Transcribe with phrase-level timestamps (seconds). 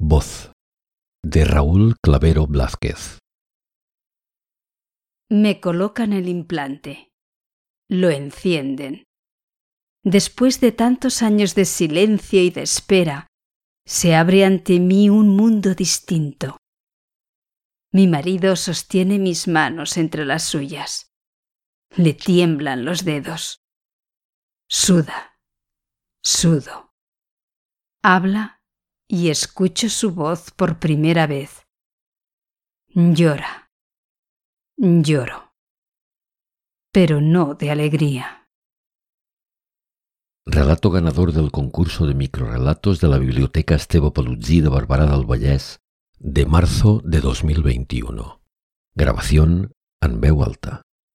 [0.00, 0.52] Voz
[1.24, 3.18] de Raúl Clavero Blázquez.
[5.28, 7.10] Me colocan el implante.
[7.90, 9.02] Lo encienden.
[10.04, 13.26] Después de tantos años de silencio y de espera,
[13.84, 16.58] se abre ante mí un mundo distinto.
[17.92, 21.10] Mi marido sostiene mis manos entre las suyas.
[21.96, 23.58] Le tiemblan los dedos.
[24.68, 25.40] Suda.
[26.22, 26.92] Sudo.
[28.00, 28.57] Habla
[29.08, 31.66] y escucho su voz por primera vez.
[32.88, 33.70] Llora.
[34.76, 35.54] Lloro.
[36.92, 38.48] Pero no de alegría.
[40.46, 45.80] Relato ganador del concurso de microrelatos de la Biblioteca Esteve Palutzí de Barberà del Vallès
[46.18, 48.40] de marzo de 2021.
[48.94, 50.87] Grabación en veu alta.